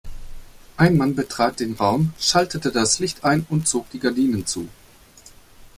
[0.77, 4.67] Ein Mann betrat den Raum, schaltete das Licht ein und zog die Gardinen zu.